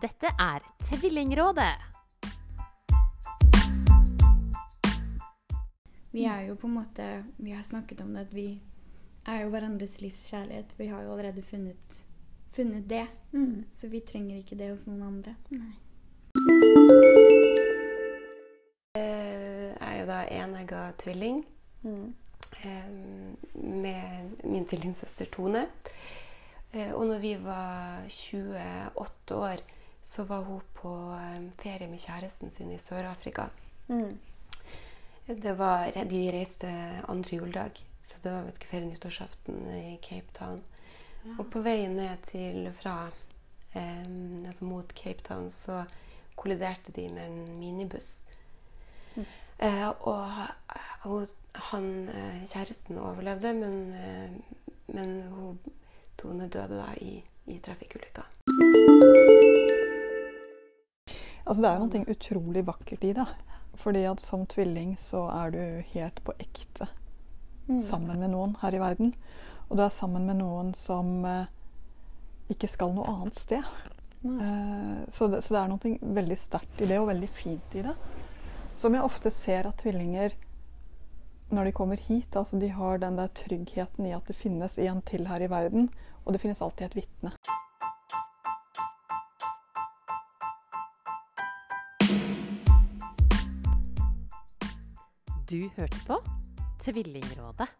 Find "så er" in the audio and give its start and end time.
64.98-65.54